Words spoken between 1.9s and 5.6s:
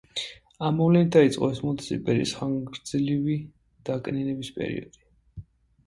იმპერიის ხანგრძლივი დაკნინების პერიოდი.